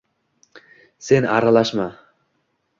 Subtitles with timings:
[1.09, 1.87] Sen aralashma!